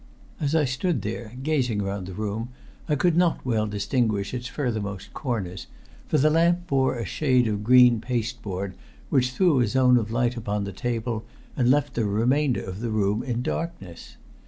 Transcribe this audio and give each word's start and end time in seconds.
As 0.39 0.55
I 0.55 0.65
stood 0.65 1.03
there, 1.03 1.33
gazing 1.43 1.79
round 1.83 2.07
the 2.07 2.15
room, 2.15 2.49
I 2.89 2.95
could 2.95 3.15
not 3.15 3.45
well 3.45 3.67
distinguish 3.67 4.33
its 4.33 4.47
furthermost 4.47 5.13
corners, 5.13 5.67
for 6.07 6.17
the 6.17 6.31
lamp 6.31 6.65
bore 6.65 6.95
a 6.95 7.05
shade 7.05 7.47
of 7.47 7.63
green 7.63 8.01
paste 8.01 8.41
board, 8.41 8.73
which 9.11 9.29
threw 9.29 9.59
a 9.59 9.67
zone 9.67 9.97
of 9.97 10.09
light 10.09 10.35
upon 10.35 10.63
the 10.63 10.73
table, 10.73 11.23
and 11.55 11.69
left 11.69 11.93
the 11.93 12.05
remainder 12.05 12.63
of 12.65 12.79
the 12.79 12.89
room 12.89 13.21
in 13.21 13.43
darkness. 13.43 14.15